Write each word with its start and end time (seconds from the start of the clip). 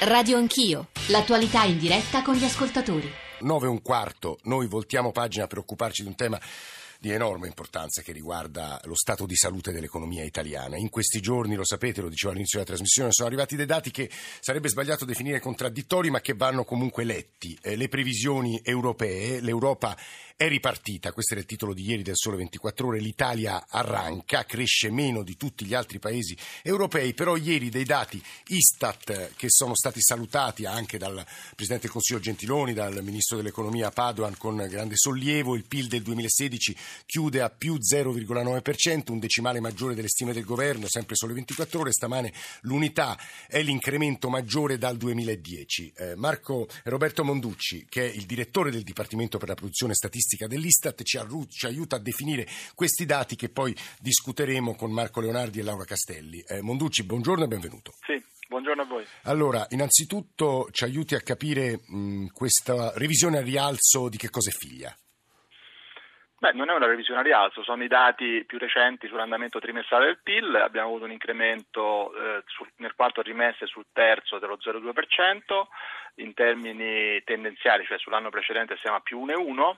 Radio 0.00 0.36
Anch'io, 0.36 0.88
l'attualità 1.08 1.64
in 1.64 1.78
diretta 1.78 2.20
con 2.20 2.34
gli 2.34 2.44
ascoltatori. 2.44 3.10
9 3.40 3.66
e 3.66 3.70
un 3.70 3.80
quarto, 3.80 4.38
noi 4.42 4.66
voltiamo 4.66 5.10
pagina 5.10 5.46
per 5.46 5.56
occuparci 5.56 6.02
di 6.02 6.08
un 6.08 6.14
tema 6.14 6.38
di 7.00 7.10
enorme 7.10 7.46
importanza 7.46 8.02
che 8.02 8.12
riguarda 8.12 8.80
lo 8.84 8.94
stato 8.94 9.26
di 9.26 9.36
salute 9.36 9.72
dell'economia 9.72 10.24
italiana. 10.24 10.76
In 10.76 10.90
questi 10.90 11.20
giorni, 11.20 11.54
lo 11.54 11.64
sapete, 11.64 12.00
lo 12.00 12.08
dicevo 12.08 12.30
all'inizio 12.32 12.58
della 12.58 12.70
trasmissione, 12.70 13.12
sono 13.12 13.28
arrivati 13.28 13.56
dei 13.56 13.66
dati 13.66 13.90
che 13.90 14.10
sarebbe 14.40 14.68
sbagliato 14.68 15.04
definire 15.04 15.40
contraddittori, 15.40 16.10
ma 16.10 16.20
che 16.20 16.34
vanno 16.34 16.64
comunque 16.64 17.04
letti. 17.04 17.58
Eh, 17.62 17.76
le 17.76 17.88
previsioni 17.88 18.60
europee, 18.62 19.40
l'Europa 19.40 19.96
è 20.38 20.48
ripartita, 20.48 21.12
questo 21.12 21.32
era 21.32 21.40
il 21.40 21.48
titolo 21.48 21.72
di 21.72 21.82
ieri 21.88 22.02
del 22.02 22.14
Sole 22.14 22.36
24 22.36 22.88
Ore, 22.88 23.00
l'Italia 23.00 23.64
arranca, 23.70 24.44
cresce 24.44 24.90
meno 24.90 25.22
di 25.22 25.34
tutti 25.38 25.64
gli 25.64 25.72
altri 25.72 25.98
paesi 25.98 26.36
europei, 26.62 27.14
però 27.14 27.36
ieri 27.36 27.70
dei 27.70 27.84
dati 27.84 28.22
Istat 28.48 29.30
che 29.34 29.46
sono 29.48 29.74
stati 29.74 30.02
salutati 30.02 30.66
anche 30.66 30.98
dal 30.98 31.24
Presidente 31.54 31.84
del 31.84 31.90
Consiglio 31.90 32.20
Gentiloni, 32.20 32.74
dal 32.74 33.02
Ministro 33.02 33.38
dell'Economia 33.38 33.90
Padoan 33.90 34.36
con 34.36 34.56
grande 34.68 34.96
sollievo, 34.96 35.54
il 35.54 35.64
PIL 35.64 35.88
del 35.88 36.02
2016 36.02 36.76
chiude 37.04 37.40
a 37.40 37.50
più 37.50 37.74
0,9%, 37.74 39.10
un 39.10 39.18
decimale 39.18 39.60
maggiore 39.60 39.94
delle 39.94 40.08
stime 40.08 40.32
del 40.32 40.44
governo, 40.44 40.86
sempre 40.88 41.16
Sole 41.16 41.34
24 41.34 41.80
Ore, 41.80 41.92
stamane 41.92 42.32
l'unità 42.62 43.18
è 43.48 43.62
l'incremento 43.62 44.28
maggiore 44.28 44.78
dal 44.78 44.96
2010. 44.96 45.92
Eh, 45.96 46.14
Marco 46.16 46.68
Roberto 46.84 47.24
Monducci, 47.24 47.86
che 47.88 48.10
è 48.10 48.12
il 48.12 48.26
direttore 48.26 48.70
del 48.70 48.82
Dipartimento 48.82 49.38
per 49.38 49.48
la 49.48 49.54
produzione 49.54 49.94
statistica, 49.94 50.46
dell'Istat 50.46 51.02
ci, 51.02 51.18
arru- 51.18 51.48
ci, 51.48 51.66
aiuta 51.66 51.96
a 51.96 52.00
definire 52.00 52.46
questi 52.74 53.04
dati 53.04 53.36
che 53.36 53.48
poi 53.48 53.74
discuteremo 54.00 54.74
con 54.74 54.92
Marco 54.92 55.20
Leonardi 55.20 55.60
e 55.60 55.62
Laura 55.62 55.84
Castelli. 55.84 56.42
Eh, 56.46 56.62
Monducci, 56.62 57.04
buongiorno 57.04 57.44
e 57.44 57.48
benvenuto. 57.48 57.92
Sì. 58.04 58.34
Buongiorno 58.48 58.82
a 58.82 58.86
voi. 58.86 59.04
Allora, 59.22 59.66
innanzitutto 59.70 60.68
ci 60.70 60.84
aiuti 60.84 61.16
a 61.16 61.20
capire 61.20 61.80
mh, 61.84 62.26
questa 62.26 62.92
revisione 62.94 63.38
al 63.38 63.44
rialzo 63.44 64.08
di 64.08 64.16
che 64.16 64.30
cosa 64.30 64.50
è 64.50 64.52
figlia? 64.52 64.96
Beh, 66.38 66.52
non 66.52 66.68
è 66.68 66.74
una 66.74 66.86
revisione 66.86 67.20
a 67.20 67.22
rialzo, 67.22 67.62
sono 67.62 67.82
i 67.82 67.88
dati 67.88 68.44
più 68.44 68.58
recenti 68.58 69.08
sull'andamento 69.08 69.58
trimestrale 69.58 70.04
del 70.04 70.20
PIL, 70.22 70.54
abbiamo 70.56 70.88
avuto 70.88 71.04
un 71.04 71.12
incremento 71.12 72.14
eh, 72.14 72.42
sul, 72.44 72.70
nel 72.76 72.94
quarto 72.94 73.22
trimestre 73.22 73.66
sul 73.66 73.86
terzo 73.90 74.38
dello 74.38 74.58
0,2%, 74.60 75.66
in 76.16 76.34
termini 76.34 77.22
tendenziali, 77.24 77.86
cioè 77.86 77.98
sull'anno 77.98 78.28
precedente 78.28 78.76
siamo 78.76 78.98
a 78.98 79.00
più 79.00 79.24
1,1%, 79.24 79.76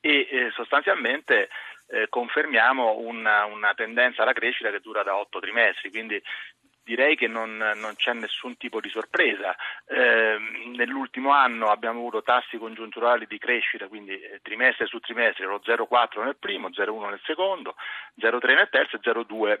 e 0.00 0.28
eh, 0.30 0.50
sostanzialmente 0.54 1.48
eh, 1.88 2.08
confermiamo 2.08 2.98
una, 2.98 3.44
una, 3.44 3.74
tendenza 3.74 4.22
alla 4.22 4.32
crescita 4.32 4.70
che 4.70 4.80
dura 4.80 5.02
da 5.02 5.16
otto 5.16 5.40
trimestri, 5.40 5.90
quindi 5.90 6.22
direi 6.84 7.16
che 7.16 7.28
non, 7.28 7.56
non 7.56 7.94
c'è 7.96 8.12
nessun 8.12 8.56
tipo 8.56 8.80
di 8.80 8.88
sorpresa. 8.88 9.54
Eh, 9.86 10.36
nell'ultimo 10.74 11.30
anno 11.30 11.70
abbiamo 11.70 11.98
avuto 11.98 12.22
tassi 12.22 12.58
congiunturali 12.58 13.26
di 13.26 13.38
crescita, 13.38 13.88
quindi 13.88 14.18
eh, 14.20 14.40
trimestre 14.42 14.86
su 14.86 14.98
trimestre, 14.98 15.46
lo 15.46 15.60
0,4 15.64 16.22
nel 16.24 16.36
primo, 16.36 16.68
0,1 16.68 17.08
nel 17.08 17.20
secondo, 17.24 17.76
0,3 18.18 18.54
nel 18.54 18.68
terzo 18.70 18.96
e 18.96 19.00
0,2 19.02 19.58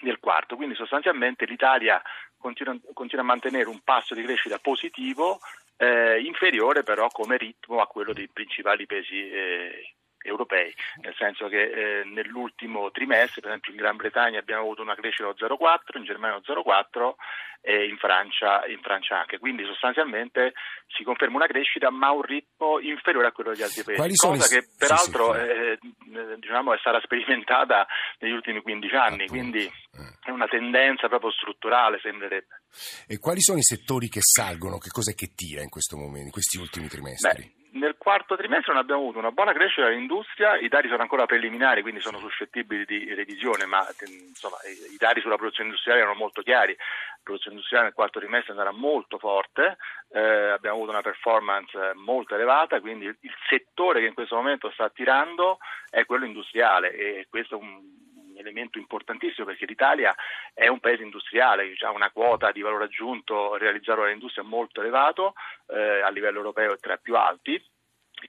nel 0.00 0.18
quarto, 0.18 0.56
quindi 0.56 0.74
sostanzialmente 0.74 1.46
l'Italia 1.46 2.02
continua, 2.36 2.76
continua, 2.92 3.24
a 3.24 3.28
mantenere 3.28 3.68
un 3.68 3.80
passo 3.82 4.14
di 4.14 4.22
crescita 4.22 4.58
positivo 4.58 5.40
eh, 5.76 6.20
inferiore 6.20 6.82
però 6.82 7.08
come 7.08 7.36
ritmo 7.36 7.80
a 7.80 7.86
quello 7.86 8.12
dei 8.12 8.28
principali 8.28 8.86
paesi 8.86 9.30
eh, 9.30 9.94
europei, 10.26 10.74
nel 11.02 11.14
senso 11.16 11.48
che 11.48 11.62
eh, 11.62 12.04
nell'ultimo 12.04 12.90
trimestre, 12.90 13.40
per 13.40 13.50
esempio 13.50 13.72
in 13.72 13.78
Gran 13.78 13.96
Bretagna 13.96 14.38
abbiamo 14.38 14.62
avuto 14.62 14.82
una 14.82 14.94
crescita 14.94 15.32
dello 15.32 15.56
0,4, 15.56 15.98
in 15.98 16.04
Germania 16.04 16.42
lo 16.44 16.62
0,4 16.62 17.14
e 17.60 17.88
in 17.88 17.96
Francia, 17.96 18.64
in 18.66 18.80
Francia, 18.80 19.18
anche, 19.18 19.38
quindi 19.38 19.64
sostanzialmente 19.64 20.52
si 20.86 21.02
conferma 21.02 21.36
una 21.36 21.46
crescita 21.46 21.90
ma 21.90 22.08
a 22.08 22.12
un 22.12 22.22
ritmo 22.22 22.78
inferiore 22.78 23.26
a 23.26 23.32
quello 23.32 23.50
degli 23.50 23.62
altri 23.62 23.82
paesi, 23.82 24.16
cosa 24.16 24.46
che 24.46 24.68
peraltro 24.78 25.34
sì, 25.34 25.40
sì, 25.40 25.46
eh, 26.14 26.38
diciamo, 26.38 26.74
è 26.74 26.78
stata 26.78 27.00
sperimentata 27.00 27.86
negli 28.20 28.32
ultimi 28.32 28.62
15 28.62 28.94
anni, 28.94 29.24
Appunto. 29.24 29.32
quindi 29.32 29.64
eh. 29.64 30.18
è 30.26 30.30
una 30.30 30.46
tendenza 30.46 31.08
proprio 31.08 31.32
strutturale 31.32 31.98
sembrerebbe. 32.00 32.62
E 33.08 33.18
quali 33.18 33.40
sono 33.40 33.58
i 33.58 33.62
settori 33.62 34.08
che 34.08 34.20
salgono? 34.22 34.78
Che 34.78 34.90
cos'è 34.90 35.14
che 35.14 35.32
tira 35.34 35.62
in 35.62 35.68
questo 35.68 35.96
momento, 35.96 36.26
in 36.26 36.30
questi 36.30 36.58
ultimi 36.58 36.86
trimestri? 36.86 37.42
Beh, 37.42 37.65
quarto 38.06 38.36
trimestre 38.36 38.72
non 38.72 38.82
abbiamo 38.82 39.00
avuto 39.00 39.18
una 39.18 39.32
buona 39.32 39.52
crescita 39.52 39.88
dell'industria, 39.88 40.56
i 40.58 40.68
dati 40.68 40.86
sono 40.86 41.02
ancora 41.02 41.26
preliminari, 41.26 41.82
quindi 41.82 42.00
sono 42.00 42.20
suscettibili 42.20 42.84
di 42.84 43.12
revisione, 43.12 43.66
ma 43.66 43.84
insomma, 44.28 44.58
i 44.92 44.96
dati 44.96 45.20
sulla 45.20 45.34
produzione 45.34 45.70
industriale 45.70 46.02
erano 46.02 46.14
molto 46.14 46.40
chiari. 46.40 46.72
La 46.76 47.18
produzione 47.24 47.56
industriale 47.56 47.86
nel 47.86 47.94
quarto 47.94 48.20
trimestre 48.20 48.54
sarà 48.54 48.70
molto 48.70 49.18
forte, 49.18 49.76
eh, 50.12 50.20
abbiamo 50.20 50.76
avuto 50.76 50.92
una 50.92 51.02
performance 51.02 51.94
molto 51.94 52.36
elevata, 52.36 52.78
quindi 52.80 53.06
il 53.06 53.34
settore 53.48 53.98
che 53.98 54.06
in 54.06 54.14
questo 54.14 54.36
momento 54.36 54.70
sta 54.70 54.84
attirando 54.84 55.58
è 55.90 56.04
quello 56.04 56.26
industriale 56.26 56.94
e 56.94 57.26
questo 57.28 57.56
è 57.56 57.58
un 57.60 57.82
elemento 58.36 58.78
importantissimo 58.78 59.48
perché 59.48 59.66
l'Italia 59.66 60.14
è 60.54 60.68
un 60.68 60.78
paese 60.78 61.02
industriale, 61.02 61.74
ha 61.80 61.90
una 61.90 62.12
quota 62.12 62.52
di 62.52 62.60
valore 62.60 62.84
aggiunto 62.84 63.56
realizzato 63.56 64.02
dall'industria 64.02 64.44
molto 64.44 64.80
elevato, 64.80 65.34
eh, 65.66 66.02
a 66.02 66.10
livello 66.10 66.36
europeo 66.38 66.74
è 66.74 66.78
tra 66.78 66.94
i 66.94 67.00
più 67.02 67.16
alti. 67.16 67.60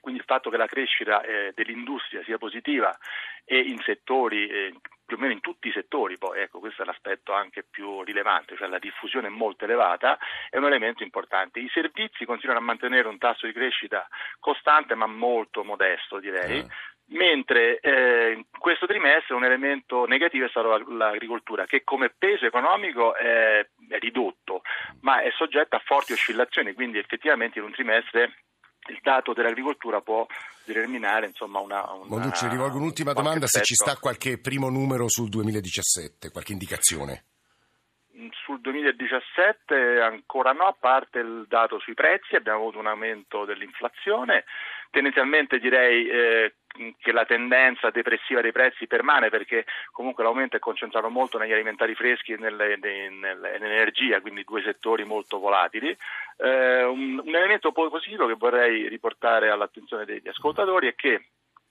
Quindi 0.00 0.20
il 0.20 0.26
fatto 0.26 0.50
che 0.50 0.56
la 0.56 0.66
crescita 0.66 1.22
eh, 1.22 1.52
dell'industria 1.54 2.22
sia 2.24 2.38
positiva 2.38 2.96
e 3.44 3.58
in 3.58 3.78
settori 3.80 4.48
eh, 4.48 4.74
più 5.04 5.16
o 5.16 5.20
meno 5.20 5.32
in 5.32 5.40
tutti 5.40 5.68
i 5.68 5.72
settori, 5.72 6.18
poi 6.18 6.40
ecco 6.40 6.58
questo 6.58 6.82
è 6.82 6.84
l'aspetto 6.84 7.32
anche 7.32 7.64
più 7.64 8.02
rilevante, 8.02 8.56
cioè 8.56 8.68
la 8.68 8.78
diffusione 8.78 9.28
è 9.28 9.30
molto 9.30 9.64
elevata, 9.64 10.18
è 10.50 10.58
un 10.58 10.66
elemento 10.66 11.02
importante. 11.02 11.60
I 11.60 11.70
servizi 11.72 12.26
continuano 12.26 12.60
a 12.60 12.64
mantenere 12.64 13.08
un 13.08 13.16
tasso 13.16 13.46
di 13.46 13.52
crescita 13.52 14.06
costante 14.38 14.94
ma 14.94 15.06
molto 15.06 15.64
modesto 15.64 16.18
direi, 16.18 16.58
eh 16.58 16.66
mentre 17.10 17.78
eh, 17.80 18.32
in 18.32 18.44
questo 18.58 18.86
trimestre 18.86 19.34
un 19.34 19.44
elemento 19.44 20.04
negativo 20.04 20.44
è 20.44 20.48
stato 20.48 20.76
l'agricoltura 20.90 21.64
che 21.64 21.82
come 21.84 22.12
peso 22.16 22.44
economico 22.44 23.14
è, 23.14 23.66
è 23.88 23.98
ridotto 23.98 24.62
ma 25.00 25.20
è 25.20 25.30
soggetta 25.30 25.76
a 25.76 25.82
forti 25.84 26.12
oscillazioni 26.12 26.74
quindi 26.74 26.98
effettivamente 26.98 27.58
in 27.58 27.64
un 27.64 27.72
trimestre 27.72 28.42
il 28.88 28.98
dato 29.02 29.32
dell'agricoltura 29.32 30.00
può 30.00 30.26
determinare 30.64 31.26
insomma 31.26 31.60
una, 31.60 31.90
una 31.92 32.06
Monducci, 32.06 32.48
rivolgo 32.48 32.76
un'ultima 32.76 33.12
domanda 33.12 33.44
effetto. 33.44 33.64
se 33.64 33.64
ci 33.64 33.74
sta 33.74 33.96
qualche 33.96 34.38
primo 34.38 34.68
numero 34.68 35.08
sul 35.08 35.28
2017 35.28 36.30
qualche 36.30 36.52
indicazione 36.52 37.24
sul 38.44 38.60
2017 38.60 40.00
ancora 40.00 40.52
no, 40.52 40.64
a 40.64 40.76
parte 40.78 41.20
il 41.20 41.46
dato 41.48 41.78
sui 41.78 41.94
prezzi, 41.94 42.34
abbiamo 42.34 42.58
avuto 42.58 42.78
un 42.78 42.86
aumento 42.86 43.44
dell'inflazione, 43.44 44.44
tendenzialmente 44.90 45.58
direi 45.58 46.08
eh, 46.08 46.54
che 46.98 47.12
la 47.12 47.24
tendenza 47.24 47.90
depressiva 47.90 48.40
dei 48.40 48.52
prezzi 48.52 48.86
permane 48.86 49.30
perché 49.30 49.64
comunque 49.90 50.22
l'aumento 50.22 50.56
è 50.56 50.60
concentrato 50.60 51.08
molto 51.08 51.38
negli 51.38 51.52
alimentari 51.52 51.94
freschi 51.94 52.32
e 52.32 52.36
nell'energia, 52.36 54.20
quindi 54.20 54.44
due 54.44 54.62
settori 54.62 55.04
molto 55.04 55.38
volatili. 55.38 55.96
Eh, 56.36 56.84
un, 56.84 57.20
un 57.24 57.34
elemento 57.34 57.72
positivo 57.72 58.26
che 58.26 58.34
vorrei 58.34 58.88
riportare 58.88 59.50
all'attenzione 59.50 60.04
degli 60.04 60.28
ascoltatori 60.28 60.88
è 60.88 60.94
che 60.94 61.30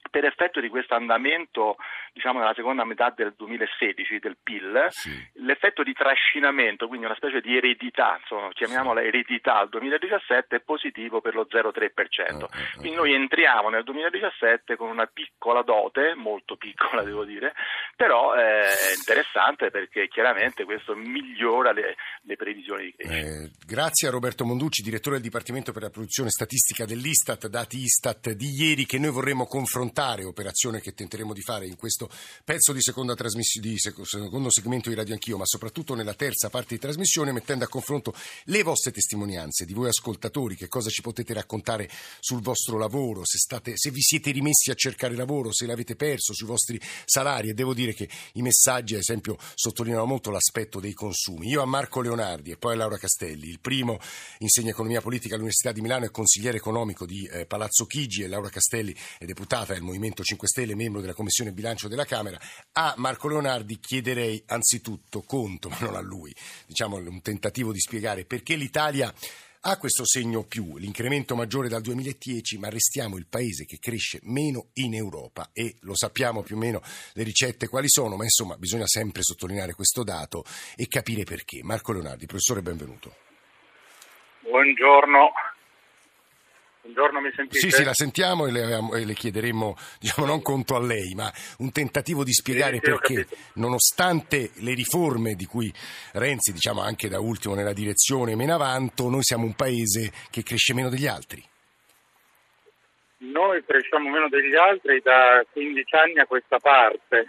per 0.10 0.26
effetto 0.26 0.60
di 0.60 0.70
questo 0.70 0.96
andamento, 0.96 1.78
diciamo 2.14 2.40
nella 2.40 2.54
seconda 2.54 2.84
metà 2.84 3.14
del 3.16 3.34
2016 3.38 4.20
del 4.20 4.38
PIL, 4.42 4.88
sì. 4.90 5.12
l'effetto 5.44 5.84
di 5.84 5.94
trascinamento, 5.94 6.88
quindi 6.88 7.06
una 7.06 7.16
specie 7.16 7.42
di 7.42 7.56
eredità, 7.56 8.18
insomma, 8.20 8.50
chiamiamola 8.50 9.04
eredità 9.04 9.58
al 9.58 9.70
2017, 9.70 10.56
è 10.56 10.60
positivo 10.60 11.22
per 11.22 11.36
lo 11.36 11.48
0,3%. 11.50 12.34
Uh, 12.34 12.44
uh, 12.44 12.48
quindi 12.78 12.98
noi 12.98 13.14
entriamo 13.14 13.70
nel 13.70 13.84
2017 13.84 14.76
con 14.76 14.90
una 14.90 15.06
piccola 15.06 15.62
dote, 15.62 16.16
molto 16.16 16.56
piccola 16.58 17.04
devo 17.04 17.24
dire, 17.24 17.54
però 17.96 18.34
è 18.34 18.70
interessante 18.98 19.70
perché 19.70 20.08
chiaramente 20.08 20.64
questo 20.64 20.96
migliora 20.96 21.72
le, 21.72 21.96
le 22.22 22.36
previsioni 22.36 22.86
di 22.86 22.94
crescita. 22.96 23.28
Eh, 23.28 23.52
grazie 23.66 24.08
a 24.08 24.12
Roberto 24.12 24.46
Monducci, 24.46 24.82
direttore 24.82 25.16
del 25.16 25.26
Dipartimento 25.26 25.72
per 25.72 25.84
la 25.84 25.90
produzione 25.90 26.30
statistica 26.30 26.86
dell'Istat, 26.86 27.48
dati 27.48 27.78
Istat 27.78 28.32
di 28.32 28.50
ieri 28.58 28.86
che 28.86 29.00
noi 29.00 29.12
vorremmo 29.12 29.46
confrontare 29.46 30.07
affrontare, 30.08 30.24
operazione 30.24 30.80
che 30.80 30.94
tenteremo 30.94 31.34
di 31.34 31.42
fare 31.42 31.68
in 31.68 31.76
questo 31.76 32.10
pezzo 32.44 32.72
di, 32.72 32.82
seconda 32.82 33.16
trasmissione, 33.16 33.68
di 33.68 33.78
secondo 33.78 34.50
segmento 34.50 34.90
di 34.90 34.96
Radio 34.96 35.14
Anch'io, 35.14 35.38
ma 35.38 35.46
soprattutto 35.46 35.96
nella 35.96 36.14
terza 36.14 36.50
parte 36.50 36.76
di 36.76 36.80
trasmissione, 36.80 37.32
mettendo 37.32 37.66
a 37.66 37.68
confronto 37.68 38.14
le 38.46 38.64
vostre 38.64 38.92
testimonianze 38.92 39.66
di 39.66 39.74
voi 39.74 39.90
ascoltatori, 39.90 40.56
che 40.56 40.68
cosa 40.68 40.90
ci 40.90 41.02
potete 41.02 41.34
raccontare 41.34 41.90
sul 42.20 42.42
vostro 42.42 42.78
lavoro, 42.78 43.26
se, 43.26 43.38
state, 43.38 43.74
se 43.76 43.92
vi 43.92 44.02
siete 44.02 44.32
rimessi 44.32 44.72
a 44.72 44.76
cercare 44.76 45.16
lavoro, 45.16 45.52
se 45.52 45.66
l'avete 45.66 45.96
perso, 45.96 46.34
sui 46.34 46.48
vostri 46.48 46.80
salari. 47.06 47.50
E 47.50 47.54
devo 47.54 47.74
dire 47.74 47.94
che 47.94 48.08
i 48.34 48.42
messaggi, 48.42 48.94
ad 48.94 49.02
esempio, 49.02 49.38
sottolineano 49.56 50.06
molto 50.06 50.32
l'aspetto 50.32 50.80
dei 50.80 50.94
consumi. 50.94 51.48
Io 51.48 51.62
a 51.62 51.66
Marco 51.66 52.02
Leonardi 52.02 52.52
e 52.52 52.58
poi 52.58 52.74
a 52.74 52.78
Laura 52.78 52.98
Castelli, 52.98 53.50
il 53.50 53.60
primo 53.60 54.00
insegna 54.40 54.72
economia 54.72 55.02
politica 55.02 55.34
all'Università 55.34 55.72
di 55.72 55.82
Milano 55.82 56.06
e 56.06 56.12
consigliere 56.12 56.58
economico 56.58 57.06
di 57.06 57.26
eh, 57.26 57.46
Palazzo 57.46 57.86
Chigi 57.86 58.24
e 58.24 58.28
Laura 58.28 58.50
Castelli 58.50 58.96
è 59.18 59.26
deputata 59.26 59.74
del 59.74 59.82
Movimento 59.88 60.22
5 60.22 60.48
Stelle, 60.48 60.76
membro 60.76 61.00
della 61.00 61.14
Commissione 61.14 61.54
Bilancio 61.54 61.88
della 61.88 62.06
Camera. 62.06 62.38
A 62.74 62.94
Marco 62.98 63.30
Leonardi 63.30 63.80
chiederei 63.80 64.44
anzitutto 64.48 65.22
conto, 65.22 65.70
ma 65.70 65.78
non 65.80 65.96
a 65.96 66.02
lui, 66.02 66.36
diciamo 66.66 66.98
un 66.98 67.22
tentativo 67.22 67.72
di 67.72 67.80
spiegare 67.80 68.26
perché 68.26 68.56
l'Italia 68.56 69.14
ha 69.62 69.78
questo 69.78 70.06
segno 70.06 70.44
più, 70.44 70.78
l'incremento 70.78 71.36
maggiore 71.36 71.68
dal 71.68 71.82
2010, 71.82 72.58
ma 72.58 72.70
restiamo 72.70 73.18
il 73.18 73.28
paese 73.28 73.66
che 73.66 73.80
cresce 73.80 74.20
meno 74.24 74.68
in 74.74 74.94
Europa 74.94 75.50
e 75.52 75.76
lo 75.82 75.96
sappiamo 75.96 76.44
più 76.44 76.56
o 76.56 76.60
meno 76.60 76.82
le 77.14 77.24
ricette 77.24 77.68
quali 77.68 77.90
sono, 77.90 78.16
ma 78.16 78.24
insomma 78.24 78.56
bisogna 78.58 78.88
sempre 78.88 79.24
sottolineare 79.24 79.74
questo 79.74 80.04
dato 80.04 80.44
e 80.76 80.88
capire 80.88 81.24
perché. 81.24 81.64
Marco 81.64 81.92
Leonardi, 81.92 82.26
professore, 82.26 82.62
benvenuto. 82.62 83.16
Buongiorno. 84.42 85.32
Buongiorno, 86.88 87.20
mi 87.20 87.32
sentite? 87.36 87.60
Sì, 87.60 87.70
sì, 87.70 87.84
la 87.84 87.94
sentiamo 87.94 88.48
e 88.48 88.52
le, 88.52 88.80
e 88.94 89.06
le 89.06 89.14
chiederemmo, 89.14 89.76
diciamo, 90.00 90.26
non 90.26 90.42
conto 90.42 90.74
a 90.74 90.80
lei, 90.80 91.14
ma 91.16 91.30
un 91.58 91.70
tentativo 91.74 92.24
di 92.24 92.32
spiegare 92.32 92.76
sì, 92.76 92.80
perché, 92.80 93.28
nonostante 93.56 94.52
le 94.62 94.74
riforme 94.74 95.34
di 95.34 95.46
cui 95.46 95.70
Renzi, 96.14 96.54
diciamo 96.54 96.82
anche 96.82 97.10
da 97.10 97.20
ultimo 97.20 97.56
nella 97.56 97.74
direzione 97.74 98.38
Menavanto, 98.38 99.10
noi 99.10 99.22
siamo 99.24 99.44
un 99.44 99.54
paese 99.54 100.14
che 100.32 100.44
cresce 100.44 100.74
meno 100.74 100.88
degli 100.88 101.08
altri. 101.08 101.44
Noi 103.18 103.66
cresciamo 103.66 104.10
meno 104.10 104.30
degli 104.30 104.56
altri 104.56 105.02
da 105.02 105.46
15 105.52 105.96
anni 105.96 106.20
a 106.20 106.26
questa 106.26 106.58
parte. 106.60 107.28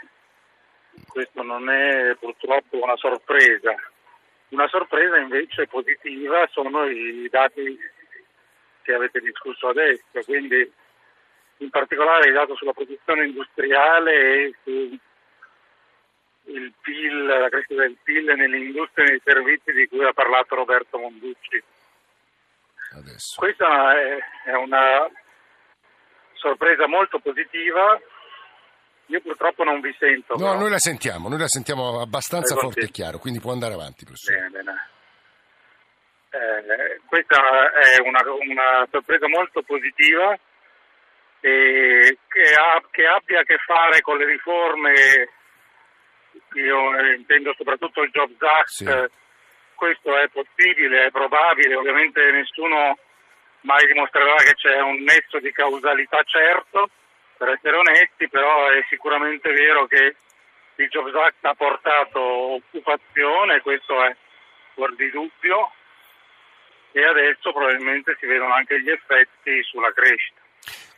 Questo 1.08 1.42
non 1.42 1.68
è 1.68 2.14
purtroppo 2.14 2.80
una 2.80 2.96
sorpresa. 2.96 3.74
Una 4.50 4.68
sorpresa 4.68 5.16
invece 5.16 5.66
positiva 5.66 6.46
sono 6.52 6.86
i 6.86 7.28
dati 7.28 7.76
che 8.88 8.94
avete 8.94 9.20
discusso 9.20 9.68
adesso, 9.68 10.02
quindi 10.24 10.72
in 11.58 11.68
particolare 11.68 12.28
il 12.28 12.32
dato 12.32 12.56
sulla 12.56 12.72
produzione 12.72 13.26
industriale 13.26 14.12
e 14.12 14.54
sul 14.62 14.98
PIL, 16.80 17.26
la 17.26 17.50
crescita 17.50 17.82
del 17.82 17.98
PIL 18.02 18.32
nelle 18.34 18.56
industrie 18.56 19.04
e 19.04 19.10
nei 19.10 19.20
servizi 19.22 19.72
di 19.72 19.86
cui 19.88 20.06
ha 20.06 20.12
parlato 20.14 20.54
Roberto 20.54 20.96
Monducci. 20.96 21.62
Adesso. 22.94 23.34
Questa 23.36 23.92
è 24.44 24.54
una 24.54 25.06
sorpresa 26.32 26.86
molto 26.86 27.18
positiva. 27.18 28.00
Io 29.06 29.20
purtroppo 29.20 29.64
non 29.64 29.80
vi 29.80 29.94
sento. 29.98 30.34
No, 30.36 30.52
però. 30.52 30.58
noi 30.58 30.70
la 30.70 30.78
sentiamo, 30.78 31.28
noi 31.28 31.38
la 31.38 31.48
sentiamo 31.48 32.00
abbastanza 32.00 32.56
forte 32.56 32.86
e 32.86 32.90
chiaro, 32.90 33.18
quindi 33.18 33.40
può 33.40 33.52
andare 33.52 33.74
avanti, 33.74 34.04
professore. 34.04 34.38
Bene, 34.38 34.50
bene. 34.50 34.88
Eh, 36.30 37.00
questa 37.06 37.72
è 37.72 38.00
una, 38.00 38.20
una, 38.26 38.86
sorpresa 38.90 39.26
molto 39.28 39.62
positiva 39.62 40.38
e 41.40 42.18
che, 42.28 42.52
ha, 42.52 42.82
che, 42.90 43.06
abbia 43.06 43.40
a 43.40 43.44
che 43.44 43.56
fare 43.64 44.02
con 44.02 44.18
le 44.18 44.26
riforme, 44.26 44.92
io 46.52 47.14
intendo 47.14 47.54
soprattutto 47.56 48.02
il 48.02 48.10
Jobs 48.10 48.42
Act, 48.42 48.66
sì. 48.66 49.10
questo 49.74 50.18
è 50.18 50.28
possibile, 50.28 51.06
è 51.06 51.10
probabile, 51.10 51.76
ovviamente 51.76 52.20
nessuno 52.30 52.98
mai 53.60 53.86
dimostrerà 53.86 54.34
che 54.36 54.54
c'è 54.54 54.80
un 54.80 55.02
nesso 55.02 55.38
di 55.38 55.50
causalità 55.50 56.22
certo, 56.24 56.90
per 57.38 57.48
essere 57.50 57.76
onesti, 57.76 58.28
però 58.28 58.68
è 58.68 58.84
sicuramente 58.90 59.50
vero 59.50 59.86
che 59.86 60.14
il 60.74 60.88
Jobs 60.88 61.14
Act 61.14 61.44
ha 61.46 61.54
portato 61.54 62.20
occupazione, 62.20 63.62
questo 63.62 64.04
è 64.04 64.14
fuori 64.74 64.94
di 64.96 65.10
dubbio, 65.10 65.72
e 66.92 67.04
adesso 67.04 67.52
probabilmente 67.52 68.16
si 68.18 68.26
vedono 68.26 68.54
anche 68.54 68.80
gli 68.80 68.90
effetti 68.90 69.62
sulla 69.62 69.92
crescita 69.92 70.40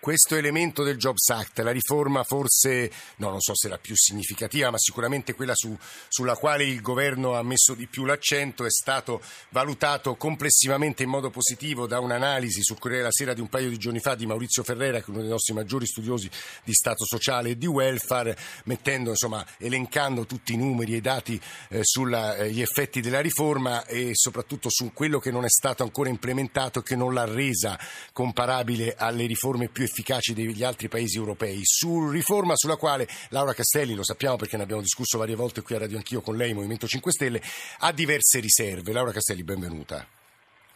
questo 0.01 0.35
elemento 0.35 0.83
del 0.83 0.97
Jobs 0.97 1.29
Act, 1.29 1.59
la 1.59 1.71
riforma 1.71 2.25
forse, 2.25 2.91
no, 3.17 3.29
non 3.29 3.41
so 3.41 3.55
se 3.55 3.69
la 3.69 3.77
più 3.77 3.95
significativa, 3.95 4.71
ma 4.71 4.79
sicuramente 4.79 5.35
quella 5.35 5.55
su, 5.55 5.77
sulla 6.09 6.37
quale 6.37 6.65
il 6.65 6.81
governo 6.81 7.35
ha 7.35 7.43
messo 7.43 7.75
di 7.75 7.87
più 7.87 8.07
l'accento, 8.07 8.65
è 8.65 8.71
stato 8.71 9.21
valutato 9.51 10.17
complessivamente 10.17 11.03
in 11.03 11.11
modo 11.11 11.29
positivo 11.29 11.87
da 11.87 12.01
un'analisi 12.01 12.63
sul 12.63 12.79
Corriere 12.79 13.03
della 13.03 13.13
Sera 13.13 13.35
di 13.35 13.43
un 13.43 13.49
paio 13.49 13.69
di 13.69 13.77
giorni 13.77 14.01
fa 14.01 14.15
di 14.15 14.25
Maurizio 14.25 14.63
Ferrera, 14.63 15.01
che 15.01 15.07
è 15.07 15.11
uno 15.11 15.21
dei 15.21 15.29
nostri 15.29 15.53
maggiori 15.53 15.85
studiosi 15.85 16.31
di 16.65 16.73
Stato 16.73 17.05
sociale 17.05 17.51
e 17.51 17.59
di 17.59 17.67
welfare, 17.67 18.39
mettendo, 18.65 19.11
insomma, 19.11 19.45
elencando 19.59 20.25
tutti 20.25 20.55
i 20.55 20.57
numeri 20.57 20.95
e 20.95 20.97
i 20.97 21.03
dati 21.03 21.39
eh, 21.69 21.81
sugli 21.83 22.15
eh, 22.15 22.63
effetti 22.63 23.03
della 23.03 23.21
riforma 23.21 23.85
e 23.85 24.13
soprattutto 24.15 24.71
su 24.71 24.93
quello 24.95 25.19
che 25.19 25.31
non 25.31 25.45
è 25.45 25.51
stato 25.51 25.83
ancora 25.83 26.09
implementato 26.09 26.79
e 26.79 26.83
che 26.83 26.97
non 26.97 27.13
l'ha 27.13 27.27
resa 27.27 27.79
comparabile 28.15 28.95
alle 28.97 29.27
riforme 29.27 29.69
più 29.69 29.89
efficaci 29.91 30.33
degli 30.33 30.63
altri 30.63 30.89
paesi 30.89 31.19
europei, 31.19 31.61
su 31.65 32.09
riforma 32.09 32.55
sulla 32.55 32.77
quale 32.77 33.09
Laura 33.31 33.53
Castelli, 33.53 33.95
lo 33.95 34.05
sappiamo 34.05 34.37
perché 34.37 34.57
ne 34.57 34.63
abbiamo 34.63 34.81
discusso 34.81 35.19
varie 35.19 35.35
volte 35.35 35.63
qui 35.63 35.75
a 35.75 35.79
Radio 35.79 35.97
Anch'io 35.97 36.21
con 36.21 36.37
lei, 36.37 36.55
Movimento 36.55 36.87
5 36.87 37.11
Stelle, 37.13 37.43
ha 37.81 37.93
diverse 37.93 38.39
riserve. 38.39 38.93
Laura 38.93 39.13
Castelli, 39.13 39.43
benvenuta. 39.43 40.07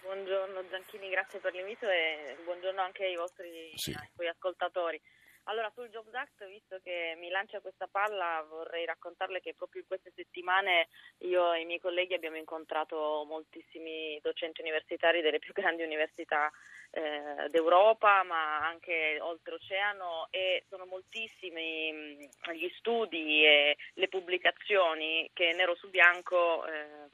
Buongiorno 0.02 0.68
Gianchini, 0.68 1.08
grazie 1.08 1.38
per 1.38 1.54
l'invito 1.54 1.88
e 1.88 2.36
buongiorno 2.44 2.80
anche 2.82 3.04
ai 3.04 3.16
vostri 3.16 3.72
sì. 3.76 3.92
ai 3.92 4.28
ascoltatori. 4.28 5.00
Allora, 5.46 5.70
sul 5.74 5.90
Jobs 5.90 6.12
Act, 6.14 6.46
visto 6.46 6.80
che 6.82 7.14
mi 7.18 7.28
lancia 7.28 7.60
questa 7.60 7.86
palla, 7.86 8.44
vorrei 8.48 8.86
raccontarle 8.86 9.40
che 9.40 9.52
proprio 9.54 9.82
in 9.82 9.86
queste 9.86 10.10
settimane 10.14 10.88
io 11.18 11.52
e 11.52 11.60
i 11.60 11.64
miei 11.66 11.80
colleghi 11.80 12.14
abbiamo 12.14 12.36
incontrato 12.36 13.24
moltissimi 13.26 14.18
docenti 14.22 14.62
universitari 14.62 15.20
delle 15.20 15.38
più 15.38 15.52
grandi 15.52 15.82
università 15.82 16.50
eh, 16.92 17.48
d'Europa, 17.50 18.22
ma 18.22 18.66
anche 18.66 19.18
oltreoceano 19.20 20.28
e 20.30 20.64
sono 20.70 20.86
moltissimi 20.86 21.92
mh, 21.92 22.52
gli 22.52 22.70
studi 22.78 23.44
e 23.44 23.76
le 23.94 24.08
pubblicazioni 24.08 25.28
che 25.34 25.52
nero 25.52 25.74
su 25.74 25.90
bianco 25.90 26.64
eh, 26.64 27.10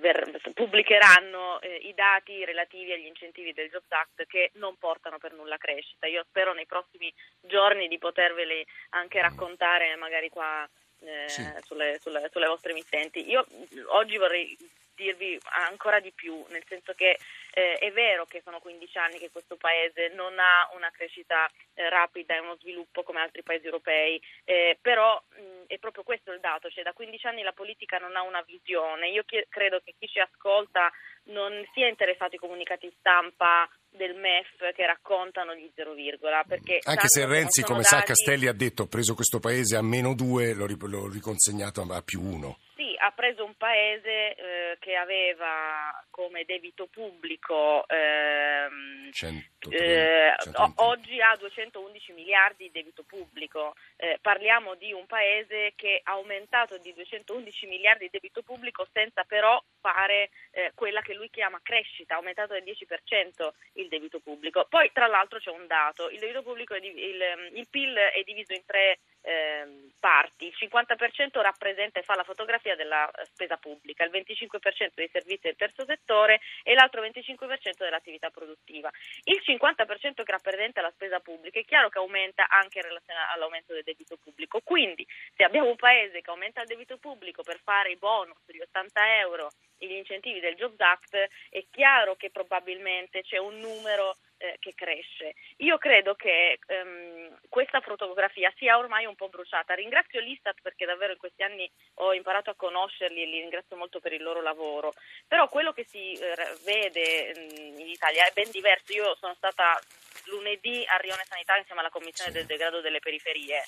ver- 0.00 0.52
pubblicheranno 0.52 1.60
eh, 1.60 1.76
i 1.82 1.94
dati 1.94 2.44
relativi 2.44 2.92
agli 2.92 3.06
incentivi 3.06 3.52
del 3.52 3.70
Jobs 3.70 3.90
Act 3.90 4.26
che 4.26 4.50
non 4.54 4.76
portano 4.76 5.18
per 5.18 5.32
nulla 5.32 5.56
crescita. 5.56 6.06
Io 6.06 6.24
spero 6.28 6.52
nei 6.52 6.66
prossimi 6.66 7.12
giorni 7.40 7.86
di 7.86 7.98
poterveli 7.98 8.66
anche 8.90 9.20
raccontare 9.20 9.94
magari 9.96 10.28
qua 10.28 10.68
eh, 11.02 11.28
sì. 11.28 11.42
sulle, 11.62 11.98
sulle, 12.00 12.28
sulle, 12.30 12.46
vostre 12.46 12.72
emittenti. 12.72 13.28
Io 13.28 13.44
oggi 13.88 14.16
vorrei 14.16 14.56
dirvi 15.00 15.38
ancora 15.66 15.98
di 15.98 16.12
più, 16.12 16.44
nel 16.50 16.64
senso 16.68 16.92
che 16.92 17.18
eh, 17.52 17.74
è 17.78 17.90
vero 17.92 18.26
che 18.26 18.42
sono 18.44 18.60
15 18.60 18.98
anni 18.98 19.18
che 19.18 19.30
questo 19.30 19.56
paese 19.56 20.12
non 20.14 20.38
ha 20.38 20.70
una 20.74 20.90
crescita 20.90 21.48
eh, 21.74 21.88
rapida 21.88 22.36
e 22.36 22.40
uno 22.40 22.56
sviluppo 22.60 23.02
come 23.02 23.20
altri 23.20 23.42
paesi 23.42 23.64
europei, 23.64 24.20
eh, 24.44 24.78
però 24.80 25.20
mh, 25.30 25.64
è 25.66 25.78
proprio 25.78 26.04
questo 26.04 26.32
il 26.32 26.40
dato, 26.40 26.68
cioè 26.68 26.84
da 26.84 26.92
15 26.92 27.26
anni 27.26 27.42
la 27.42 27.52
politica 27.52 27.96
non 27.96 28.14
ha 28.14 28.22
una 28.22 28.42
visione. 28.42 29.08
Io 29.08 29.24
chi- 29.24 29.44
credo 29.48 29.80
che 29.82 29.94
chi 29.98 30.06
ci 30.06 30.20
ascolta 30.20 30.92
non 31.24 31.52
sia 31.72 31.88
interessato 31.88 32.32
ai 32.32 32.38
comunicati 32.38 32.92
stampa 32.98 33.68
del 33.88 34.14
MEF 34.14 34.72
che 34.74 34.86
raccontano 34.86 35.54
gli 35.54 35.70
zero 35.74 35.94
virgola. 35.94 36.44
Anche 36.84 37.08
se 37.08 37.26
Renzi, 37.26 37.62
come 37.62 37.82
dati... 37.82 37.88
sa, 37.88 38.02
Castelli 38.02 38.46
ha 38.46 38.52
detto 38.52 38.82
ho 38.82 38.86
preso 38.86 39.14
questo 39.14 39.40
paese 39.40 39.76
a 39.76 39.82
meno 39.82 40.14
due, 40.14 40.52
l'ho, 40.54 40.66
riconsegnato 40.66 41.82
a 41.82 42.02
più 42.02 42.20
uno 42.20 42.58
ha 43.00 43.10
preso 43.12 43.44
un 43.44 43.54
paese 43.56 44.34
eh, 44.34 44.76
che 44.78 44.94
aveva 44.94 45.90
come 46.10 46.44
debito 46.44 46.86
pubblico 46.86 47.86
ehm, 47.88 49.10
100, 49.10 49.70
eh, 49.70 50.34
oggi 50.76 51.20
ha 51.20 51.34
211 51.36 52.12
miliardi 52.12 52.64
di 52.64 52.70
debito 52.70 53.02
pubblico. 53.02 53.74
Eh, 53.96 54.18
parliamo 54.20 54.74
di 54.74 54.92
un 54.92 55.06
paese 55.06 55.72
che 55.76 56.00
ha 56.04 56.12
aumentato 56.12 56.78
di 56.78 56.92
211 56.92 57.66
miliardi 57.66 58.04
di 58.04 58.10
debito 58.12 58.42
pubblico 58.42 58.86
senza 58.92 59.24
però 59.24 59.62
fare 59.80 60.30
eh, 60.52 60.72
quella 60.74 61.00
che 61.00 61.14
lui 61.14 61.30
chiama 61.30 61.60
crescita, 61.62 62.14
ha 62.14 62.16
aumentato 62.18 62.52
del 62.52 62.64
10% 62.64 63.48
il 63.74 63.88
debito 63.88 64.20
pubblico. 64.20 64.66
Poi 64.68 64.90
tra 64.92 65.06
l'altro 65.06 65.38
c'è 65.38 65.50
un 65.50 65.66
dato, 65.66 66.08
il 66.10 66.18
debito 66.18 66.42
pubblico, 66.42 66.74
il, 66.74 66.84
il 66.86 67.66
PIL 67.68 67.94
è 67.94 68.22
diviso 68.24 68.52
in 68.52 68.64
tre 68.66 68.98
eh, 69.22 69.90
parti, 69.98 70.46
il 70.46 70.54
50% 70.58 71.40
rappresenta 71.40 71.98
e 71.98 72.02
fa 72.02 72.14
la 72.14 72.24
fotografia 72.24 72.74
della 72.74 73.08
eh, 73.10 73.24
spesa 73.26 73.56
pubblica, 73.56 74.04
il 74.04 74.10
25% 74.10 74.92
dei 74.94 75.08
servizi 75.12 75.46
del 75.48 75.56
terzo 75.56 75.84
settore 75.84 76.40
e 76.62 76.74
l'altro 76.74 77.02
25% 77.02 77.78
dell'attività 77.78 78.30
produttiva. 78.30 78.90
Il 79.24 79.42
50% 79.44 80.22
che 80.22 80.32
rappresenta 80.32 80.80
la 80.80 80.90
spesa 80.90 81.20
pubblica 81.20 81.58
è 81.58 81.64
chiaro 81.64 81.88
che 81.88 81.98
aumenta 81.98 82.48
anche 82.48 82.78
in 82.78 82.84
relazione 82.84 83.20
all'aumento 83.32 83.72
del 83.72 83.82
debito 83.82 84.16
pubblico, 84.16 84.60
quindi 84.62 85.06
se 85.36 85.44
abbiamo 85.44 85.68
un 85.68 85.76
paese 85.76 86.20
che 86.20 86.30
aumenta 86.30 86.62
il 86.62 86.66
debito 86.66 86.96
pubblico 86.98 87.42
per 87.42 87.60
fare 87.62 87.90
i 87.90 87.96
bonus 87.96 88.38
di 88.46 88.60
80 88.60 89.18
euro 89.18 89.50
e 89.78 89.86
gli 89.86 89.92
incentivi 89.92 90.40
del 90.40 90.56
Jobs 90.56 90.80
Act, 90.80 91.28
è 91.50 91.64
chiaro 91.70 92.16
che 92.16 92.30
probabilmente 92.30 93.22
c'è 93.22 93.38
un 93.38 93.58
numero 93.58 94.16
eh, 94.40 94.56
che 94.58 94.72
cresce. 94.74 95.34
Io 95.58 95.76
credo 95.76 96.14
che 96.14 96.58
ehm, 96.66 97.38
questa 97.48 97.80
fotografia 97.80 98.52
sia 98.56 98.78
ormai 98.78 99.04
un 99.04 99.14
po' 99.14 99.28
bruciata. 99.28 99.74
Ringrazio 99.74 100.20
l'Istat 100.20 100.56
perché 100.62 100.86
davvero 100.86 101.12
in 101.12 101.18
questi 101.18 101.42
anni 101.42 101.70
ho 101.96 102.14
imparato 102.14 102.48
a 102.50 102.54
conoscerli 102.54 103.22
e 103.22 103.26
li 103.26 103.40
ringrazio 103.40 103.76
molto 103.76 104.00
per 104.00 104.12
il 104.12 104.22
loro 104.22 104.40
lavoro, 104.40 104.94
però 105.28 105.48
quello 105.48 105.72
che 105.72 105.84
si 105.84 106.12
eh, 106.12 106.34
vede 106.64 107.34
mm, 107.36 107.78
in 107.78 107.88
Italia 107.88 108.24
è 108.24 108.32
ben 108.32 108.50
diverso. 108.50 108.92
Io 108.92 109.14
sono 109.16 109.34
stata 109.34 109.78
lunedì 110.24 110.84
a 110.86 110.96
Rione 110.96 111.24
Sanità 111.26 111.56
insieme 111.56 111.80
alla 111.80 111.90
Commissione 111.90 112.32
del 112.32 112.46
degrado 112.46 112.80
delle 112.80 113.00
periferie 113.00 113.62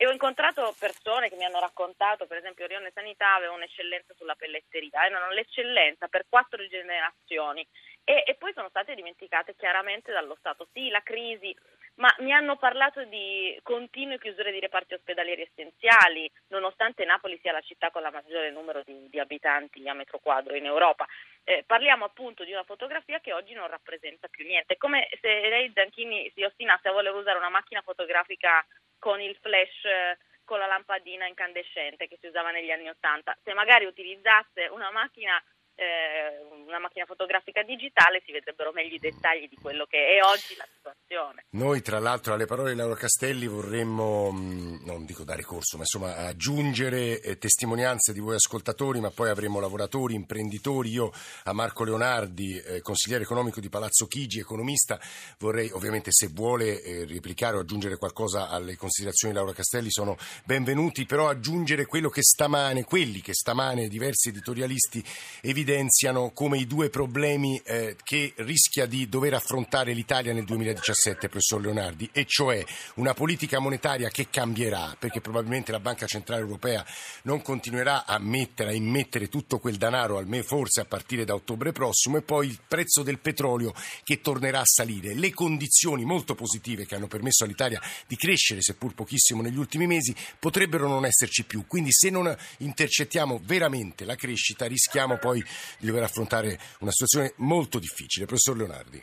e 0.00 0.06
ho 0.06 0.12
incontrato 0.12 0.74
persone 0.78 1.28
che 1.28 1.34
mi 1.34 1.44
hanno 1.44 1.58
raccontato, 1.58 2.26
per 2.26 2.36
esempio 2.38 2.66
Rione 2.66 2.92
Sanità 2.94 3.34
aveva 3.34 3.52
un'eccellenza 3.54 4.14
sulla 4.16 4.36
pelletteria, 4.36 5.04
erano 5.04 5.32
l'eccellenza 5.32 6.06
per 6.06 6.26
quattro 6.28 6.64
generazioni 6.68 7.66
e, 8.08 8.24
e 8.26 8.34
poi 8.36 8.54
sono 8.54 8.70
state 8.70 8.94
dimenticate 8.94 9.54
chiaramente 9.54 10.12
dallo 10.12 10.34
Stato. 10.38 10.66
Sì, 10.72 10.88
la 10.88 11.02
crisi, 11.02 11.54
ma 11.96 12.08
mi 12.20 12.32
hanno 12.32 12.56
parlato 12.56 13.04
di 13.04 13.54
continue 13.62 14.18
chiusure 14.18 14.50
di 14.50 14.60
reparti 14.60 14.94
ospedalieri 14.94 15.42
essenziali, 15.42 16.30
nonostante 16.48 17.04
Napoli 17.04 17.38
sia 17.42 17.52
la 17.52 17.60
città 17.60 17.90
con 17.90 18.00
la 18.00 18.10
maggiore 18.10 18.50
numero 18.50 18.82
di, 18.82 19.10
di 19.10 19.20
abitanti 19.20 19.86
a 19.86 19.92
metro 19.92 20.20
quadro 20.20 20.54
in 20.54 20.64
Europa. 20.64 21.06
Eh, 21.44 21.64
parliamo 21.66 22.06
appunto 22.06 22.44
di 22.44 22.52
una 22.52 22.64
fotografia 22.64 23.20
che 23.20 23.34
oggi 23.34 23.52
non 23.52 23.68
rappresenta 23.68 24.26
più 24.28 24.46
niente. 24.46 24.72
È 24.72 24.76
come 24.78 25.06
se 25.20 25.28
lei 25.28 25.70
Zanchini 25.74 26.32
si 26.34 26.42
ostinasse 26.42 26.88
a 26.88 26.92
voler 26.92 27.12
usare 27.12 27.36
una 27.36 27.50
macchina 27.50 27.82
fotografica 27.82 28.64
con 28.98 29.20
il 29.20 29.36
flash 29.42 29.84
eh, 29.84 30.18
con 30.46 30.58
la 30.58 30.66
lampadina 30.66 31.26
incandescente 31.26 32.08
che 32.08 32.16
si 32.18 32.28
usava 32.28 32.50
negli 32.52 32.70
anni 32.70 32.88
Ottanta. 32.88 33.36
Se 33.44 33.52
magari 33.52 33.84
utilizzasse 33.84 34.68
una 34.70 34.90
macchina 34.90 35.38
eh, 35.78 36.42
una 36.66 36.80
macchina 36.80 37.06
fotografica 37.06 37.62
digitale 37.62 38.20
si 38.26 38.32
vedrebbero 38.32 38.72
meglio 38.72 38.96
i 38.96 38.98
dettagli 38.98 39.48
di 39.48 39.56
quello 39.56 39.86
che 39.86 40.18
è 40.18 40.22
oggi 40.22 40.56
la 40.56 40.66
situazione. 40.74 41.44
Noi 41.50 41.80
tra 41.82 42.00
l'altro 42.00 42.34
alle 42.34 42.46
parole 42.46 42.72
di 42.72 42.76
Laura 42.76 42.96
Castelli 42.96 43.46
vorremmo, 43.46 44.32
mm, 44.32 44.84
non 44.84 45.06
dico 45.06 45.22
dare 45.22 45.42
corso, 45.42 45.76
ma 45.76 45.84
insomma 45.84 46.16
aggiungere 46.16 47.20
eh, 47.20 47.38
testimonianze 47.38 48.12
di 48.12 48.18
voi 48.18 48.34
ascoltatori, 48.34 48.98
ma 48.98 49.10
poi 49.10 49.30
avremo 49.30 49.60
lavoratori, 49.60 50.14
imprenditori, 50.14 50.90
io 50.90 51.12
a 51.44 51.52
Marco 51.52 51.84
Leonardi, 51.84 52.58
eh, 52.58 52.80
consigliere 52.80 53.22
economico 53.22 53.60
di 53.60 53.68
Palazzo 53.68 54.06
Chigi, 54.06 54.40
economista, 54.40 54.98
vorrei 55.38 55.70
ovviamente 55.70 56.10
se 56.10 56.26
vuole 56.32 56.82
eh, 56.82 57.06
replicare 57.06 57.56
o 57.56 57.60
aggiungere 57.60 57.96
qualcosa 57.98 58.48
alle 58.48 58.76
considerazioni 58.76 59.32
di 59.32 59.38
Laura 59.38 59.54
Castelli 59.54 59.90
sono 59.90 60.16
benvenuti, 60.44 61.06
però 61.06 61.28
aggiungere 61.28 61.86
quello 61.86 62.08
che 62.08 62.22
stamane, 62.22 62.82
quelli 62.82 63.20
che 63.20 63.32
stamane 63.32 63.86
diversi 63.86 64.30
editorialisti 64.30 65.04
evidenziano 65.42 65.66
evidenziano 65.68 66.30
come 66.30 66.56
i 66.56 66.66
due 66.66 66.88
problemi 66.88 67.60
eh, 67.62 67.96
che 68.02 68.32
rischia 68.36 68.86
di 68.86 69.06
dover 69.08 69.34
affrontare 69.34 69.92
l'Italia 69.92 70.32
nel 70.32 70.44
2017, 70.44 71.28
professor 71.28 71.60
Leonardi, 71.60 72.08
e 72.10 72.24
cioè 72.26 72.64
una 72.94 73.12
politica 73.12 73.58
monetaria 73.58 74.08
che 74.08 74.28
cambierà, 74.30 74.96
perché 74.98 75.20
probabilmente 75.20 75.70
la 75.70 75.80
Banca 75.80 76.06
Centrale 76.06 76.40
Europea 76.40 76.84
non 77.22 77.42
continuerà 77.42 78.06
a 78.06 78.18
mettere, 78.18 78.70
a 78.70 78.74
immettere 78.74 79.28
tutto 79.28 79.58
quel 79.58 79.76
denaro, 79.76 80.24
forse 80.42 80.80
a 80.80 80.84
partire 80.86 81.24
da 81.24 81.34
ottobre 81.34 81.72
prossimo, 81.72 82.16
e 82.16 82.22
poi 82.22 82.48
il 82.48 82.58
prezzo 82.66 83.02
del 83.02 83.18
petrolio 83.18 83.74
che 84.04 84.20
tornerà 84.20 84.60
a 84.60 84.66
salire. 84.66 85.14
Le 85.14 85.34
condizioni 85.34 86.04
molto 86.04 86.34
positive 86.34 86.86
che 86.86 86.94
hanno 86.94 87.08
permesso 87.08 87.44
all'Italia 87.44 87.80
di 88.06 88.16
crescere, 88.16 88.62
seppur 88.62 88.94
pochissimo 88.94 89.42
negli 89.42 89.58
ultimi 89.58 89.86
mesi, 89.86 90.14
potrebbero 90.38 90.88
non 90.88 91.04
esserci 91.04 91.44
più. 91.44 91.66
Quindi 91.66 91.92
se 91.92 92.08
non 92.08 92.34
intercettiamo 92.58 93.40
veramente 93.44 94.06
la 94.06 94.14
crescita 94.14 94.66
rischiamo 94.66 95.18
poi 95.18 95.44
di 95.78 95.86
dover 95.86 96.02
affrontare 96.02 96.58
una 96.80 96.90
situazione 96.90 97.32
molto 97.36 97.78
difficile. 97.78 98.26
Professor 98.26 98.56
Leonardi. 98.56 99.02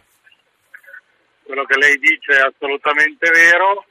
Quello 1.43 1.65
che 1.65 1.77
lei 1.77 1.97
dice 1.97 2.33
è 2.38 2.41
assolutamente 2.41 3.29
vero, 3.29 3.85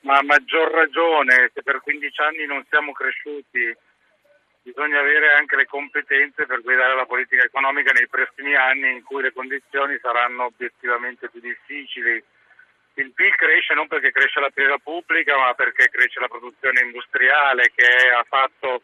ma 0.00 0.18
a 0.18 0.22
maggior 0.22 0.70
ragione 0.70 1.50
se 1.52 1.62
per 1.62 1.80
15 1.80 2.20
anni 2.22 2.46
non 2.46 2.64
siamo 2.68 2.92
cresciuti 2.92 3.84
bisogna 4.66 4.98
avere 4.98 5.30
anche 5.38 5.54
le 5.54 5.66
competenze 5.66 6.44
per 6.44 6.60
guidare 6.60 6.96
la 6.96 7.06
politica 7.06 7.44
economica 7.44 7.92
nei 7.92 8.08
prossimi 8.08 8.56
anni 8.56 8.90
in 8.90 9.04
cui 9.04 9.22
le 9.22 9.32
condizioni 9.32 9.96
saranno 10.02 10.46
obiettivamente 10.46 11.30
più 11.30 11.38
difficili. 11.38 12.20
Il 12.94 13.12
PIL 13.12 13.36
cresce 13.36 13.74
non 13.74 13.86
perché 13.86 14.10
cresce 14.10 14.40
la 14.40 14.50
spesa 14.50 14.76
pubblica, 14.78 15.38
ma 15.38 15.54
perché 15.54 15.86
cresce 15.88 16.18
la 16.18 16.26
produzione 16.26 16.80
industriale 16.80 17.70
che 17.72 17.86
ha 18.10 18.24
fatto 18.26 18.82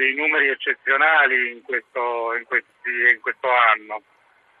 dei 0.00 0.14
numeri 0.14 0.48
eccezionali 0.48 1.52
in 1.52 1.62
questo, 1.62 2.34
in, 2.34 2.44
questi, 2.44 2.90
in 3.12 3.20
questo 3.20 3.50
anno, 3.50 4.02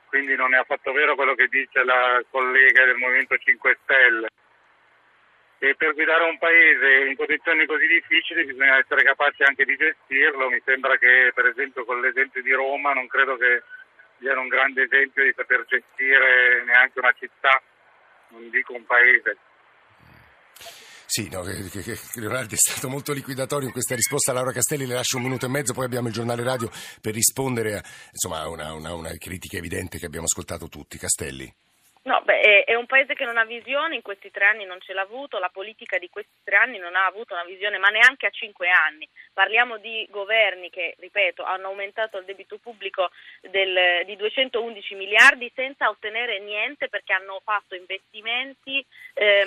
quindi 0.06 0.36
non 0.36 0.52
è 0.52 0.58
affatto 0.58 0.92
vero 0.92 1.14
quello 1.14 1.34
che 1.34 1.48
dice 1.48 1.82
la 1.82 2.22
collega 2.30 2.84
del 2.84 2.96
Movimento 2.96 3.38
5 3.38 3.78
Stelle. 3.82 4.28
E 5.62 5.74
per 5.76 5.94
guidare 5.94 6.24
un 6.24 6.38
paese 6.38 7.08
in 7.08 7.16
condizioni 7.16 7.66
così 7.66 7.86
difficili 7.86 8.44
bisogna 8.44 8.78
essere 8.78 9.02
capaci 9.02 9.42
anche 9.42 9.64
di 9.64 9.76
gestirlo. 9.76 10.48
Mi 10.48 10.60
sembra 10.64 10.96
che, 10.96 11.32
per 11.34 11.46
esempio, 11.46 11.84
con 11.84 12.00
l'esempio 12.00 12.42
di 12.42 12.52
Roma, 12.52 12.92
non 12.92 13.06
credo 13.08 13.36
che 13.36 13.62
sia 14.18 14.38
un 14.38 14.48
grande 14.48 14.84
esempio 14.84 15.24
di 15.24 15.34
saper 15.36 15.64
gestire 15.66 16.64
neanche 16.64 16.98
una 16.98 17.14
città, 17.18 17.60
non 18.28 18.48
dico 18.50 18.72
un 18.74 18.84
paese. 18.84 19.36
Sì, 21.12 21.28
no, 21.28 21.42
Leonardo 21.42 22.54
è 22.54 22.56
stato 22.56 22.88
molto 22.88 23.12
liquidatorio 23.12 23.66
in 23.66 23.72
questa 23.72 23.96
risposta. 23.96 24.32
Laura 24.32 24.52
Castelli 24.52 24.86
le 24.86 24.94
lascio 24.94 25.16
un 25.16 25.24
minuto 25.24 25.44
e 25.44 25.48
mezzo, 25.48 25.72
poi 25.72 25.84
abbiamo 25.84 26.06
il 26.06 26.14
giornale 26.14 26.44
radio 26.44 26.70
per 27.00 27.14
rispondere 27.14 27.78
a 27.78 27.82
insomma, 28.12 28.46
una, 28.46 28.72
una, 28.74 28.94
una 28.94 29.10
critica 29.18 29.56
evidente 29.56 29.98
che 29.98 30.06
abbiamo 30.06 30.26
ascoltato 30.26 30.68
tutti. 30.68 30.98
Castelli. 30.98 31.52
No, 32.02 32.22
è, 32.40 32.64
è, 32.64 32.74
un 32.74 32.86
paese 32.86 33.12
che 33.14 33.26
non 33.26 33.36
ha 33.36 33.44
visione, 33.44 33.94
in 33.94 34.02
questi 34.02 34.30
tre 34.30 34.46
anni 34.46 34.64
non 34.64 34.80
ce 34.80 34.94
l'ha 34.94 35.02
avuto, 35.02 35.38
la 35.38 35.50
politica 35.52 35.98
di 35.98 36.08
questi 36.08 36.40
tre 36.42 36.56
anni 36.56 36.78
non 36.78 36.96
ha 36.96 37.04
avuto 37.04 37.34
una 37.34 37.44
visione, 37.44 37.76
ma 37.76 37.88
neanche 37.88 38.26
a 38.26 38.30
cinque 38.30 38.70
anni. 38.70 39.06
Parliamo 39.32 39.76
di 39.76 40.06
governi 40.10 40.70
che, 40.70 40.96
ripeto, 40.98 41.42
hanno 41.42 41.66
aumentato 41.68 42.16
il 42.16 42.24
debito 42.24 42.56
pubblico 42.56 43.10
del, 43.42 44.04
di 44.06 44.16
211 44.16 44.94
miliardi 44.94 45.52
senza 45.54 45.90
ottenere 45.90 46.40
niente 46.40 46.88
perché 46.88 47.12
hanno 47.12 47.40
fatto 47.44 47.74
investimenti. 47.74 48.84
Eh, 49.12 49.46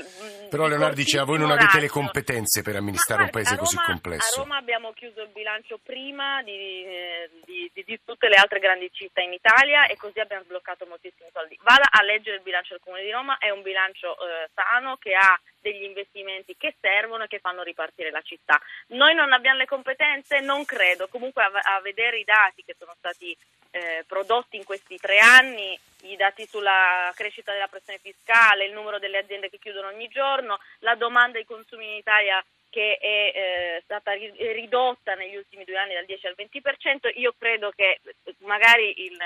Però 0.52 0.68
Leonardo 0.68 0.96
dice 0.96 1.18
a 1.18 1.24
voi 1.24 1.40
non 1.40 1.50
avete 1.50 1.80
le 1.80 1.90
competenze 1.90 2.62
per 2.62 2.76
amministrare 2.76 3.22
ma, 3.22 3.26
un 3.26 3.32
paese 3.32 3.56
Roma, 3.56 3.62
così 3.62 3.78
complesso. 3.78 4.40
A 4.40 4.44
Roma 4.44 4.58
abbiamo 4.58 4.94
chiuso 4.94 5.22
il 5.22 5.30
bilancio 5.30 5.80
prima 5.82 6.44
di, 6.44 6.86
eh, 6.86 7.30
di, 7.46 7.72
di, 7.74 7.84
di 7.84 8.00
tutte 8.06 8.30
le 8.30 8.36
altre 8.36 8.60
grandi 8.60 8.90
città 8.94 9.22
in 9.22 9.34
Italia 9.34 9.88
e 9.88 9.98
così 9.98 10.20
abbiamo 10.20 10.44
sbloccato 10.44 10.86
moltissimi 10.86 11.30
soldi. 11.34 11.58
Vada 11.64 11.90
a 11.90 12.04
leggere 12.04 12.40
bilancio 12.44 12.74
del 12.74 12.82
Comune 12.84 13.04
di 13.04 13.12
Roma 13.12 13.38
è 13.38 13.50
un 13.50 13.62
bilancio 13.62 14.16
eh, 14.18 14.50
sano 14.54 14.98
che 14.98 15.16
ha 15.16 15.40
degli 15.60 15.84
investimenti 15.84 16.56
che 16.58 16.76
servono 16.80 17.24
e 17.24 17.28
che 17.28 17.40
fanno 17.40 17.64
ripartire 17.64 18.12
la 18.12 18.22
città. 18.22 18.62
Noi 18.88 19.16
non 19.16 19.32
abbiamo 19.32 19.58
le 19.58 19.66
competenze? 19.66 20.42
Non 20.42 20.66
credo, 20.66 21.08
comunque 21.08 21.44
a, 21.44 21.52
a 21.76 21.82
vedere 21.82 22.20
i 22.20 22.24
dati 22.24 22.64
che 22.64 22.76
sono 22.78 22.94
stati 22.98 23.36
eh, 23.72 24.04
prodotti 24.06 24.58
in 24.58 24.66
questi 24.66 24.98
tre 24.98 25.20
anni, 25.20 25.78
i 26.04 26.16
dati 26.16 26.46
sulla 26.46 27.12
crescita 27.16 27.52
della 27.52 27.68
pressione 27.68 28.00
fiscale, 28.00 28.66
il 28.66 28.74
numero 28.74 29.00
delle 29.00 29.20
aziende 29.20 29.50
che 29.50 29.60
chiudono 29.60 29.88
ogni 29.88 30.08
giorno, 30.10 30.60
la 30.80 30.96
domanda 30.96 31.34
dei 31.34 31.46
consumi 31.46 31.86
in 31.86 31.96
Italia 31.96 32.44
che 32.70 32.98
è 32.98 33.32
eh, 33.36 33.82
stata 33.84 34.14
ridotta 34.14 35.14
negli 35.14 35.36
ultimi 35.36 35.64
due 35.64 35.78
anni 35.78 35.94
dal 35.94 36.06
10 36.06 36.28
al 36.28 36.36
20%, 36.36 37.12
io 37.20 37.36
credo 37.38 37.72
che 37.76 38.00
magari 38.40 39.06
il 39.06 39.18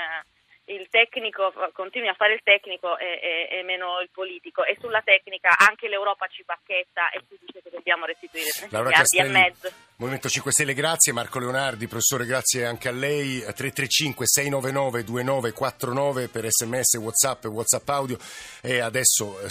il 0.68 0.88
tecnico 0.90 1.54
continui 1.74 2.10
a 2.10 2.14
fare 2.14 2.34
il 2.34 2.42
tecnico 2.44 2.98
e, 2.98 3.48
e, 3.50 3.58
e, 3.60 3.64
meno 3.64 4.00
il 4.02 4.10
politico 4.12 4.64
e 4.66 4.78
sulla 4.80 5.02
tecnica 5.02 5.56
anche 5.58 5.88
l'Europa 5.88 6.28
ci 6.28 6.44
pacchetta 6.44 7.10
e 7.12 7.22
ci 7.28 7.38
dice 7.40 7.62
che 7.62 7.70
dobbiamo 7.70 8.06
restituire 8.06 8.50
30 8.50 8.82
miliardi 8.82 9.18
e 9.18 9.24
mezzo. 9.24 9.72
Movimento 9.98 10.30
5 10.30 10.52
Stelle, 10.52 10.74
grazie 10.74 11.14
Marco 11.14 11.40
Leonardi, 11.40 11.88
professore, 11.88 12.26
grazie 12.26 12.66
anche 12.66 12.88
a 12.88 12.92
lei. 12.92 13.40
335 13.40 14.28
699 14.28 15.04
2949 15.04 16.28
per 16.28 16.46
sms, 16.50 16.96
whatsapp 16.96 17.46
e 17.46 17.48
whatsapp 17.48 17.90
audio 17.90 18.18
e 18.62 18.80
adesso 18.80 19.40
eh, 19.40 19.48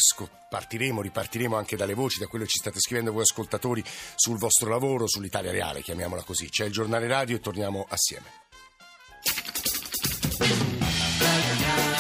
partiremo, 0.49 1.01
ripartiremo 1.01 1.57
anche 1.57 1.77
dalle 1.77 1.95
voci, 1.95 2.19
da 2.19 2.27
quello 2.27 2.45
che 2.45 2.51
ci 2.51 2.59
state 2.59 2.79
scrivendo 2.79 3.13
voi 3.13 3.23
ascoltatori 3.23 3.83
sul 4.15 4.39
vostro 4.39 4.69
lavoro, 4.69 5.09
sull'Italia 5.09 5.51
reale, 5.51 5.81
chiamiamola 5.81 6.23
così. 6.23 6.49
C'è 6.49 6.67
il 6.67 6.73
giornale 6.73 7.09
radio 7.09 7.37
e 7.37 7.41
torniamo 7.41 7.87
assieme. 7.89 8.45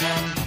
Jam. 0.07 0.46